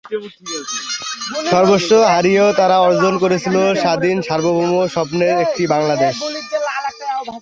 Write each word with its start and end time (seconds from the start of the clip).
সর্বস্ব 1.51 1.91
হারিয়েও 2.13 2.49
তারা 2.53 2.77
অর্জন 2.79 3.13
করেছিল 3.17 3.55
স্বাধীন 3.75 4.17
সার্বভৌম 4.21 4.71
স্বপ্নের 4.87 5.35
একটি 5.39 5.63
বাংলাদেশ। 5.67 6.15